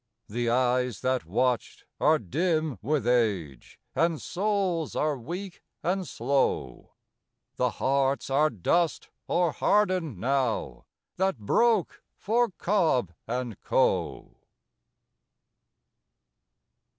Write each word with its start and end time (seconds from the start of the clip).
The 0.27 0.49
eyes 0.49 1.01
that 1.01 1.27
watched 1.27 1.85
are 1.99 2.17
dim 2.17 2.79
with 2.81 3.05
age, 3.07 3.79
and 3.93 4.19
souls 4.19 4.95
are 4.95 5.15
weak 5.15 5.61
and 5.83 6.07
slow, 6.07 6.93
The 7.57 7.69
hearts 7.69 8.27
are 8.31 8.49
dust 8.49 9.09
or 9.27 9.51
hardened 9.51 10.17
now 10.17 10.85
that 11.17 11.37
broke 11.37 12.01
for 12.15 12.49
Cobb 12.49 13.13
and 13.27 13.61
Co. 13.61 14.37